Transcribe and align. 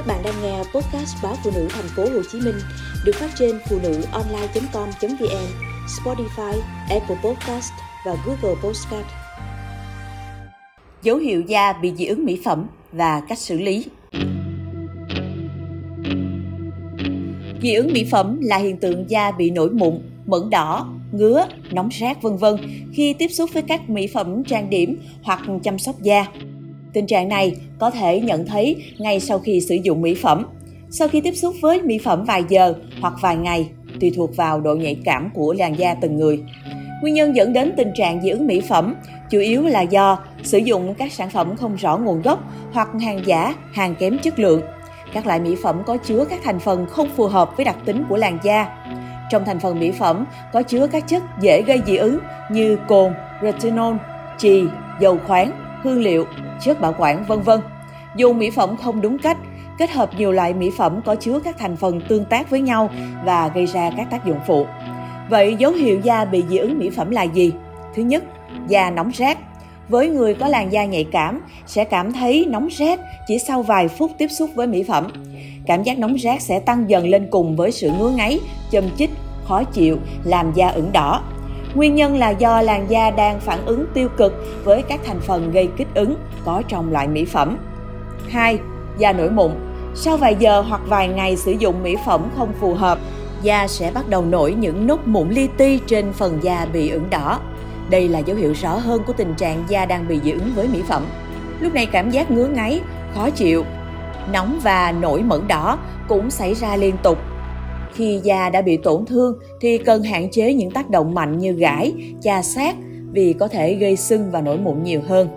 Các 0.00 0.06
bạn 0.06 0.22
đang 0.24 0.42
nghe 0.42 0.58
podcast 0.58 1.16
báo 1.22 1.36
phụ 1.44 1.50
nữ 1.54 1.68
thành 1.70 1.88
phố 1.96 2.02
Hồ 2.02 2.22
Chí 2.32 2.40
Minh 2.40 2.54
được 3.04 3.12
phát 3.14 3.30
trên 3.38 3.58
phụ 3.68 3.78
nữ 3.82 4.02
online.com.vn, 4.12 5.46
Spotify, 5.86 6.60
Apple 6.90 7.16
Podcast 7.24 7.72
và 8.06 8.16
Google 8.26 8.60
Podcast. 8.62 9.06
Dấu 11.02 11.16
hiệu 11.16 11.42
da 11.46 11.72
bị 11.72 11.92
dị 11.96 12.06
ứng 12.06 12.24
mỹ 12.24 12.40
phẩm 12.44 12.66
và 12.92 13.22
cách 13.28 13.38
xử 13.38 13.58
lý. 13.58 13.84
Dị 17.62 17.74
ứng 17.74 17.92
mỹ 17.92 18.06
phẩm 18.10 18.38
là 18.42 18.56
hiện 18.56 18.76
tượng 18.76 19.10
da 19.10 19.30
bị 19.30 19.50
nổi 19.50 19.70
mụn, 19.70 20.00
mẩn 20.26 20.50
đỏ, 20.50 20.88
ngứa, 21.12 21.46
nóng 21.72 21.88
rát 22.00 22.22
vân 22.22 22.36
vân 22.36 22.56
khi 22.92 23.14
tiếp 23.18 23.28
xúc 23.28 23.50
với 23.52 23.62
các 23.62 23.90
mỹ 23.90 24.06
phẩm 24.14 24.44
trang 24.44 24.70
điểm 24.70 25.00
hoặc 25.22 25.40
chăm 25.62 25.78
sóc 25.78 26.02
da. 26.02 26.26
Tình 26.92 27.06
trạng 27.06 27.28
này 27.28 27.56
có 27.78 27.90
thể 27.90 28.20
nhận 28.20 28.46
thấy 28.46 28.76
ngay 28.98 29.20
sau 29.20 29.38
khi 29.38 29.60
sử 29.60 29.74
dụng 29.74 30.02
mỹ 30.02 30.14
phẩm. 30.14 30.46
Sau 30.90 31.08
khi 31.08 31.20
tiếp 31.20 31.34
xúc 31.34 31.54
với 31.60 31.82
mỹ 31.82 31.98
phẩm 31.98 32.24
vài 32.24 32.44
giờ 32.48 32.74
hoặc 33.00 33.14
vài 33.20 33.36
ngày, 33.36 33.70
tùy 34.00 34.12
thuộc 34.16 34.36
vào 34.36 34.60
độ 34.60 34.74
nhạy 34.74 34.96
cảm 35.04 35.30
của 35.34 35.52
làn 35.58 35.78
da 35.78 35.94
từng 35.94 36.16
người. 36.16 36.40
Nguyên 37.02 37.14
nhân 37.14 37.36
dẫn 37.36 37.52
đến 37.52 37.72
tình 37.76 37.90
trạng 37.94 38.22
dị 38.22 38.30
ứng 38.30 38.46
mỹ 38.46 38.60
phẩm 38.68 38.94
chủ 39.30 39.38
yếu 39.38 39.62
là 39.62 39.82
do 39.82 40.18
sử 40.42 40.58
dụng 40.58 40.94
các 40.94 41.12
sản 41.12 41.30
phẩm 41.30 41.56
không 41.56 41.76
rõ 41.76 41.96
nguồn 41.96 42.22
gốc 42.22 42.40
hoặc 42.72 42.88
hàng 43.00 43.20
giả, 43.26 43.54
hàng 43.72 43.94
kém 43.94 44.18
chất 44.18 44.38
lượng. 44.38 44.62
Các 45.12 45.26
loại 45.26 45.40
mỹ 45.40 45.56
phẩm 45.62 45.82
có 45.86 45.96
chứa 45.96 46.24
các 46.24 46.40
thành 46.44 46.60
phần 46.60 46.86
không 46.86 47.08
phù 47.16 47.26
hợp 47.26 47.56
với 47.56 47.64
đặc 47.64 47.76
tính 47.84 48.04
của 48.08 48.16
làn 48.16 48.38
da. 48.42 48.84
Trong 49.30 49.44
thành 49.44 49.60
phần 49.60 49.78
mỹ 49.80 49.90
phẩm 49.90 50.24
có 50.52 50.62
chứa 50.62 50.86
các 50.86 51.08
chất 51.08 51.22
dễ 51.40 51.62
gây 51.62 51.80
dị 51.86 51.96
ứng 51.96 52.18
như 52.50 52.78
cồn, 52.88 53.12
retinol, 53.42 53.96
chì, 54.38 54.62
dầu 55.00 55.18
khoáng, 55.26 55.69
hương 55.82 56.00
liệu, 56.00 56.26
chất 56.60 56.80
bảo 56.80 56.94
quản 56.98 57.24
vân 57.24 57.40
vân. 57.40 57.60
Dùng 58.16 58.38
mỹ 58.38 58.50
phẩm 58.50 58.76
không 58.82 59.00
đúng 59.00 59.18
cách, 59.18 59.36
kết 59.78 59.90
hợp 59.90 60.10
nhiều 60.18 60.32
loại 60.32 60.54
mỹ 60.54 60.70
phẩm 60.78 61.00
có 61.04 61.14
chứa 61.14 61.40
các 61.44 61.58
thành 61.58 61.76
phần 61.76 62.00
tương 62.08 62.24
tác 62.24 62.50
với 62.50 62.60
nhau 62.60 62.90
và 63.24 63.48
gây 63.48 63.66
ra 63.66 63.90
các 63.96 64.10
tác 64.10 64.24
dụng 64.24 64.40
phụ. 64.46 64.66
Vậy 65.30 65.56
dấu 65.58 65.72
hiệu 65.72 66.00
da 66.00 66.24
bị 66.24 66.44
dị 66.48 66.56
ứng 66.56 66.78
mỹ 66.78 66.90
phẩm 66.90 67.10
là 67.10 67.22
gì? 67.22 67.52
Thứ 67.94 68.02
nhất, 68.02 68.24
da 68.68 68.90
nóng 68.90 69.10
rát. 69.14 69.38
Với 69.88 70.08
người 70.08 70.34
có 70.34 70.48
làn 70.48 70.72
da 70.72 70.84
nhạy 70.84 71.04
cảm 71.12 71.40
sẽ 71.66 71.84
cảm 71.84 72.12
thấy 72.12 72.46
nóng 72.48 72.68
rát 72.78 73.00
chỉ 73.26 73.38
sau 73.38 73.62
vài 73.62 73.88
phút 73.88 74.10
tiếp 74.18 74.28
xúc 74.28 74.50
với 74.54 74.66
mỹ 74.66 74.82
phẩm. 74.82 75.06
Cảm 75.66 75.82
giác 75.82 75.98
nóng 75.98 76.18
rát 76.18 76.42
sẽ 76.42 76.60
tăng 76.60 76.90
dần 76.90 77.08
lên 77.08 77.28
cùng 77.30 77.56
với 77.56 77.72
sự 77.72 77.90
ngứa 77.98 78.10
ngáy, 78.10 78.40
châm 78.70 78.84
chích, 78.96 79.10
khó 79.44 79.64
chịu, 79.64 79.96
làm 80.24 80.52
da 80.54 80.68
ửng 80.68 80.92
đỏ. 80.92 81.22
Nguyên 81.74 81.94
nhân 81.94 82.16
là 82.16 82.30
do 82.30 82.62
làn 82.62 82.90
da 82.90 83.10
đang 83.10 83.40
phản 83.40 83.66
ứng 83.66 83.86
tiêu 83.94 84.08
cực 84.16 84.34
với 84.64 84.82
các 84.82 85.00
thành 85.04 85.20
phần 85.20 85.50
gây 85.50 85.68
kích 85.76 85.88
ứng 85.94 86.14
có 86.44 86.62
trong 86.68 86.92
loại 86.92 87.08
mỹ 87.08 87.24
phẩm. 87.24 87.56
2. 88.28 88.58
Da 88.98 89.12
nổi 89.12 89.30
mụn. 89.30 89.50
Sau 89.94 90.16
vài 90.16 90.36
giờ 90.38 90.60
hoặc 90.60 90.80
vài 90.86 91.08
ngày 91.08 91.36
sử 91.36 91.52
dụng 91.52 91.82
mỹ 91.82 91.96
phẩm 92.06 92.30
không 92.36 92.52
phù 92.60 92.74
hợp, 92.74 92.98
da 93.42 93.66
sẽ 93.66 93.90
bắt 93.94 94.08
đầu 94.08 94.24
nổi 94.24 94.54
những 94.54 94.86
nốt 94.86 95.00
mụn 95.04 95.30
li 95.30 95.48
ti 95.56 95.80
trên 95.86 96.12
phần 96.12 96.38
da 96.42 96.66
bị 96.72 96.88
ửng 96.90 97.10
đỏ. 97.10 97.40
Đây 97.90 98.08
là 98.08 98.18
dấu 98.18 98.36
hiệu 98.36 98.52
rõ 98.52 98.74
hơn 98.74 99.02
của 99.06 99.12
tình 99.12 99.34
trạng 99.34 99.64
da 99.68 99.86
đang 99.86 100.08
bị 100.08 100.20
dị 100.24 100.30
ứng 100.30 100.52
với 100.54 100.68
mỹ 100.68 100.82
phẩm. 100.88 101.06
Lúc 101.60 101.74
này 101.74 101.86
cảm 101.86 102.10
giác 102.10 102.30
ngứa 102.30 102.46
ngáy, 102.46 102.80
khó 103.14 103.30
chịu, 103.30 103.64
nóng 104.32 104.60
và 104.62 104.92
nổi 104.92 105.22
mẩn 105.22 105.48
đỏ 105.48 105.78
cũng 106.08 106.30
xảy 106.30 106.54
ra 106.54 106.76
liên 106.76 106.96
tục 107.02 107.18
khi 107.94 108.20
da 108.22 108.50
đã 108.50 108.62
bị 108.62 108.76
tổn 108.76 109.04
thương 109.06 109.38
thì 109.60 109.78
cần 109.78 110.02
hạn 110.02 110.30
chế 110.30 110.54
những 110.54 110.70
tác 110.70 110.90
động 110.90 111.14
mạnh 111.14 111.38
như 111.38 111.52
gãi, 111.52 111.92
chà 112.20 112.42
sát 112.42 112.76
vì 113.12 113.32
có 113.32 113.48
thể 113.48 113.74
gây 113.74 113.96
sưng 113.96 114.30
và 114.30 114.40
nổi 114.40 114.58
mụn 114.58 114.82
nhiều 114.82 115.00
hơn. 115.06 115.28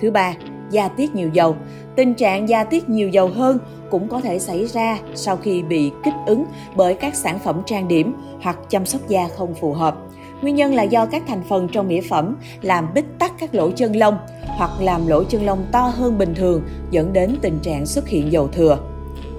Thứ 0.00 0.10
ba, 0.10 0.34
da 0.70 0.88
tiết 0.88 1.14
nhiều 1.14 1.30
dầu. 1.32 1.56
Tình 1.96 2.14
trạng 2.14 2.48
da 2.48 2.64
tiết 2.64 2.88
nhiều 2.88 3.08
dầu 3.08 3.28
hơn 3.28 3.58
cũng 3.90 4.08
có 4.08 4.20
thể 4.20 4.38
xảy 4.38 4.66
ra 4.66 4.98
sau 5.14 5.36
khi 5.36 5.62
bị 5.62 5.90
kích 6.04 6.14
ứng 6.26 6.44
bởi 6.76 6.94
các 6.94 7.14
sản 7.14 7.38
phẩm 7.44 7.62
trang 7.66 7.88
điểm 7.88 8.14
hoặc 8.42 8.58
chăm 8.68 8.86
sóc 8.86 9.08
da 9.08 9.28
không 9.36 9.54
phù 9.54 9.72
hợp. 9.72 9.96
Nguyên 10.42 10.54
nhân 10.54 10.74
là 10.74 10.82
do 10.82 11.06
các 11.06 11.22
thành 11.26 11.42
phần 11.48 11.68
trong 11.72 11.88
mỹ 11.88 12.00
phẩm 12.00 12.36
làm 12.62 12.94
bít 12.94 13.04
tắc 13.18 13.32
các 13.38 13.54
lỗ 13.54 13.70
chân 13.70 13.96
lông 13.96 14.18
hoặc 14.46 14.70
làm 14.80 15.06
lỗ 15.06 15.24
chân 15.24 15.46
lông 15.46 15.66
to 15.72 15.80
hơn 15.80 16.18
bình 16.18 16.34
thường 16.34 16.62
dẫn 16.90 17.12
đến 17.12 17.36
tình 17.42 17.58
trạng 17.62 17.86
xuất 17.86 18.08
hiện 18.08 18.32
dầu 18.32 18.48
thừa. 18.48 18.78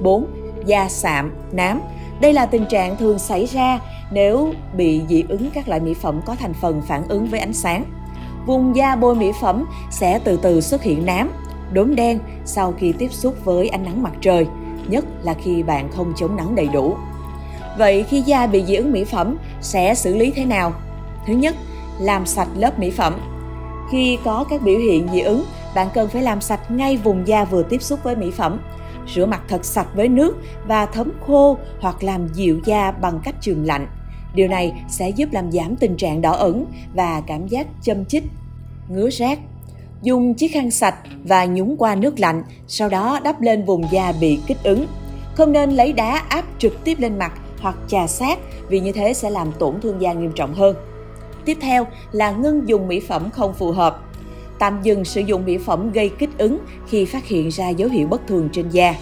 4. 0.01 0.25
Da 0.65 0.89
sạm, 0.89 1.33
nám 1.51 1.81
đây 2.21 2.33
là 2.33 2.45
tình 2.45 2.65
trạng 2.65 2.97
thường 2.97 3.19
xảy 3.19 3.45
ra 3.45 3.79
nếu 4.11 4.53
bị 4.73 5.01
dị 5.09 5.23
ứng 5.29 5.49
các 5.53 5.67
loại 5.67 5.81
mỹ 5.81 5.93
phẩm 5.93 6.21
có 6.25 6.35
thành 6.35 6.53
phần 6.53 6.81
phản 6.81 7.07
ứng 7.07 7.25
với 7.25 7.39
ánh 7.39 7.53
sáng. 7.53 7.83
Vùng 8.45 8.75
da 8.75 8.95
bôi 8.95 9.15
mỹ 9.15 9.31
phẩm 9.41 9.65
sẽ 9.91 10.19
từ 10.23 10.39
từ 10.41 10.61
xuất 10.61 10.83
hiện 10.83 11.05
nám, 11.05 11.31
đốm 11.73 11.95
đen 11.95 12.19
sau 12.45 12.73
khi 12.79 12.93
tiếp 12.97 13.13
xúc 13.13 13.35
với 13.43 13.69
ánh 13.69 13.83
nắng 13.83 14.03
mặt 14.03 14.13
trời, 14.21 14.47
nhất 14.87 15.05
là 15.23 15.33
khi 15.33 15.63
bạn 15.63 15.89
không 15.91 16.13
chống 16.15 16.35
nắng 16.35 16.55
đầy 16.55 16.67
đủ. 16.67 16.95
Vậy 17.77 18.03
khi 18.03 18.21
da 18.21 18.47
bị 18.47 18.63
dị 18.65 18.75
ứng 18.75 18.91
mỹ 18.91 19.03
phẩm 19.03 19.37
sẽ 19.61 19.95
xử 19.95 20.15
lý 20.15 20.31
thế 20.31 20.45
nào? 20.45 20.73
Thứ 21.27 21.33
nhất, 21.33 21.55
làm 21.99 22.25
sạch 22.25 22.47
lớp 22.55 22.79
mỹ 22.79 22.91
phẩm. 22.91 23.13
Khi 23.91 24.17
có 24.23 24.45
các 24.49 24.61
biểu 24.61 24.79
hiện 24.79 25.07
dị 25.11 25.19
ứng, 25.19 25.43
bạn 25.75 25.87
cần 25.93 26.09
phải 26.09 26.21
làm 26.21 26.41
sạch 26.41 26.71
ngay 26.71 26.97
vùng 26.97 27.27
da 27.27 27.45
vừa 27.45 27.63
tiếp 27.63 27.81
xúc 27.81 27.99
với 28.03 28.15
mỹ 28.15 28.31
phẩm 28.31 28.59
rửa 29.15 29.25
mặt 29.25 29.41
thật 29.47 29.65
sạch 29.65 29.87
với 29.95 30.07
nước 30.07 30.37
và 30.67 30.85
thấm 30.85 31.11
khô 31.27 31.57
hoặc 31.79 32.03
làm 32.03 32.27
dịu 32.33 32.59
da 32.65 32.91
bằng 32.91 33.19
cách 33.23 33.35
trường 33.41 33.65
lạnh. 33.65 33.87
Điều 34.33 34.47
này 34.47 34.73
sẽ 34.89 35.09
giúp 35.09 35.29
làm 35.31 35.51
giảm 35.51 35.75
tình 35.75 35.97
trạng 35.97 36.21
đỏ 36.21 36.31
ẩn 36.31 36.65
và 36.93 37.21
cảm 37.27 37.47
giác 37.47 37.67
châm 37.81 38.05
chích, 38.05 38.23
ngứa 38.89 39.09
rát. 39.09 39.39
Dùng 40.01 40.33
chiếc 40.33 40.47
khăn 40.47 40.71
sạch 40.71 40.95
và 41.23 41.45
nhúng 41.45 41.77
qua 41.77 41.95
nước 41.95 42.19
lạnh, 42.19 42.43
sau 42.67 42.89
đó 42.89 43.19
đắp 43.23 43.41
lên 43.41 43.65
vùng 43.65 43.83
da 43.91 44.13
bị 44.21 44.39
kích 44.47 44.63
ứng. 44.63 44.85
Không 45.35 45.51
nên 45.51 45.71
lấy 45.71 45.93
đá 45.93 46.23
áp 46.29 46.45
trực 46.57 46.83
tiếp 46.83 46.99
lên 46.99 47.17
mặt 47.17 47.33
hoặc 47.61 47.75
chà 47.87 48.07
sát 48.07 48.39
vì 48.69 48.79
như 48.79 48.91
thế 48.91 49.13
sẽ 49.13 49.29
làm 49.29 49.51
tổn 49.59 49.81
thương 49.81 50.01
da 50.01 50.13
nghiêm 50.13 50.31
trọng 50.35 50.53
hơn. 50.53 50.75
Tiếp 51.45 51.57
theo 51.61 51.87
là 52.11 52.31
ngưng 52.31 52.69
dùng 52.69 52.87
mỹ 52.87 52.99
phẩm 52.99 53.29
không 53.29 53.53
phù 53.53 53.71
hợp 53.71 54.01
tạm 54.59 54.79
dừng 54.83 55.05
sử 55.05 55.21
dụng 55.21 55.45
mỹ 55.45 55.57
phẩm 55.57 55.91
gây 55.91 56.09
kích 56.09 56.37
ứng 56.37 56.59
khi 56.87 57.05
phát 57.05 57.25
hiện 57.25 57.49
ra 57.49 57.69
dấu 57.69 57.89
hiệu 57.89 58.07
bất 58.07 58.27
thường 58.27 58.49
trên 58.53 58.69
da. 58.69 58.95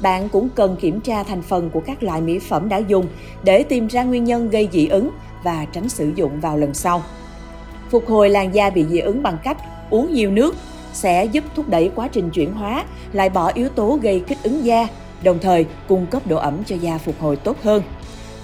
Bạn 0.00 0.28
cũng 0.28 0.48
cần 0.54 0.76
kiểm 0.80 1.00
tra 1.00 1.22
thành 1.22 1.42
phần 1.42 1.70
của 1.70 1.80
các 1.80 2.02
loại 2.02 2.20
mỹ 2.20 2.38
phẩm 2.38 2.68
đã 2.68 2.78
dùng 2.78 3.06
để 3.42 3.62
tìm 3.62 3.86
ra 3.86 4.02
nguyên 4.02 4.24
nhân 4.24 4.50
gây 4.50 4.68
dị 4.72 4.86
ứng 4.86 5.10
và 5.44 5.66
tránh 5.72 5.88
sử 5.88 6.12
dụng 6.14 6.40
vào 6.40 6.58
lần 6.58 6.74
sau. 6.74 7.02
Phục 7.90 8.08
hồi 8.08 8.30
làn 8.30 8.54
da 8.54 8.70
bị 8.70 8.84
dị 8.90 8.98
ứng 8.98 9.22
bằng 9.22 9.38
cách 9.44 9.56
uống 9.90 10.12
nhiều 10.12 10.30
nước 10.30 10.54
sẽ 10.92 11.24
giúp 11.24 11.44
thúc 11.54 11.68
đẩy 11.68 11.90
quá 11.94 12.08
trình 12.08 12.30
chuyển 12.30 12.52
hóa, 12.52 12.84
loại 13.12 13.30
bỏ 13.30 13.50
yếu 13.54 13.68
tố 13.68 13.98
gây 14.02 14.20
kích 14.20 14.38
ứng 14.42 14.64
da, 14.64 14.88
đồng 15.22 15.38
thời 15.38 15.66
cung 15.88 16.06
cấp 16.06 16.26
độ 16.26 16.36
ẩm 16.36 16.64
cho 16.66 16.76
da 16.76 16.98
phục 16.98 17.14
hồi 17.20 17.36
tốt 17.36 17.56
hơn. 17.62 17.82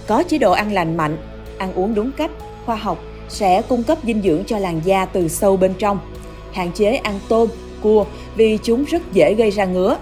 Có 0.07 0.23
chế 0.23 0.39
độ 0.39 0.53
ăn 0.53 0.73
lành 0.73 0.97
mạnh, 0.97 1.17
ăn 1.59 1.75
uống 1.75 1.95
đúng 1.95 2.13
cách, 2.13 2.31
khoa 2.67 2.77
học 2.77 2.99
sẽ 3.29 3.63
cung 3.63 3.83
cấp 3.83 3.99
dinh 4.05 4.23
dưỡng 4.23 4.45
cho 4.47 4.59
làn 4.59 4.81
da 4.85 5.05
từ 5.05 5.29
sâu 5.29 5.57
bên 5.57 5.75
trong 5.79 5.99
hạn 6.53 6.71
chế 6.73 6.95
ăn 6.97 7.21
tôm, 7.29 7.49
cua 7.83 8.05
vì 8.37 8.59
chúng 8.63 8.85
rất 8.85 9.13
dễ 9.13 9.35
gây 9.35 9.51
ra 9.51 9.65
ngứa. 9.65 9.97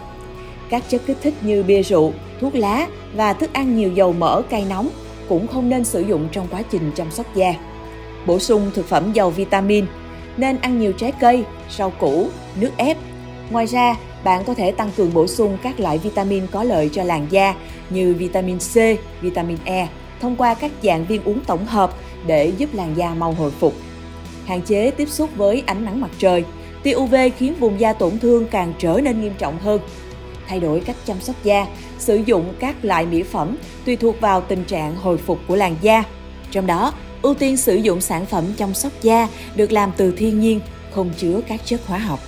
Các 0.69 0.83
chất 0.89 1.03
kích 1.07 1.17
thích 1.23 1.35
như 1.41 1.63
bia 1.63 1.83
rượu, 1.83 2.13
thuốc 2.41 2.55
lá 2.55 2.87
và 3.15 3.33
thức 3.33 3.53
ăn 3.53 3.77
nhiều 3.77 3.93
dầu 3.93 4.13
mỡ 4.13 4.43
cay 4.51 4.65
nóng 4.69 4.89
cũng 5.29 5.47
không 5.47 5.69
nên 5.69 5.85
sử 5.85 6.01
dụng 6.01 6.29
trong 6.33 6.47
quá 6.51 6.63
trình 6.71 6.91
chăm 6.95 7.11
sóc 7.11 7.35
da. 7.35 7.55
Bổ 8.27 8.39
sung 8.39 8.71
thực 8.75 8.89
phẩm 8.89 9.13
giàu 9.13 9.31
vitamin, 9.31 9.87
nên 10.37 10.59
ăn 10.61 10.81
nhiều 10.81 10.93
trái 10.93 11.13
cây, 11.21 11.45
rau 11.77 11.91
củ, 11.91 12.29
nước 12.61 12.71
ép. 12.77 12.97
Ngoài 13.51 13.67
ra, 13.67 13.97
bạn 14.25 14.45
có 14.45 14.55
thể 14.55 14.73
tăng 14.73 14.91
cường 14.97 15.15
bổ 15.15 15.27
sung 15.27 15.59
các 15.63 15.81
loại 15.81 15.99
vitamin 15.99 16.47
có 16.47 16.65
lợi 16.65 16.91
cho 16.93 17.05
làn 17.05 17.27
da 17.31 17.55
như 17.91 18.15
vitamin 18.19 18.59
C, 18.59 18.75
vitamin 19.21 19.59
E 19.65 19.89
thông 20.21 20.37
qua 20.37 20.55
các 20.55 20.71
dạng 20.83 21.05
viên 21.05 21.25
uống 21.25 21.41
tổng 21.41 21.67
hợp 21.67 21.95
để 22.27 22.53
giúp 22.59 22.71
làn 22.73 22.97
da 22.97 23.15
mau 23.15 23.33
hồi 23.33 23.51
phục 23.51 23.75
hạn 24.49 24.63
chế 24.63 24.91
tiếp 24.91 25.09
xúc 25.09 25.31
với 25.37 25.63
ánh 25.67 25.85
nắng 25.85 26.01
mặt 26.01 26.11
trời. 26.19 26.45
Tia 26.83 26.95
UV 26.95 27.15
khiến 27.39 27.55
vùng 27.61 27.81
da 27.81 27.93
tổn 27.93 28.19
thương 28.19 28.47
càng 28.51 28.73
trở 28.79 29.01
nên 29.03 29.21
nghiêm 29.21 29.33
trọng 29.39 29.59
hơn. 29.59 29.81
Thay 30.47 30.61
đổi 30.61 30.81
cách 30.81 30.97
chăm 31.05 31.21
sóc 31.21 31.37
da, 31.45 31.67
sử 31.99 32.17
dụng 32.27 32.55
các 32.59 32.85
loại 32.85 33.07
mỹ 33.07 33.23
phẩm 33.23 33.57
tùy 33.85 33.97
thuộc 33.97 34.21
vào 34.21 34.41
tình 34.41 34.65
trạng 34.65 34.97
hồi 34.97 35.17
phục 35.17 35.39
của 35.47 35.57
làn 35.57 35.77
da. 35.81 36.05
Trong 36.51 36.67
đó, 36.67 36.93
ưu 37.23 37.35
tiên 37.35 37.57
sử 37.57 37.77
dụng 37.77 38.01
sản 38.01 38.27
phẩm 38.27 38.45
chăm 38.57 38.75
sóc 38.75 38.93
da 39.03 39.29
được 39.57 39.73
làm 39.73 39.93
từ 39.97 40.13
thiên 40.13 40.41
nhiên, 40.41 40.61
không 40.91 41.11
chứa 41.19 41.41
các 41.49 41.61
chất 41.65 41.81
hóa 41.87 41.99
học. 41.99 42.21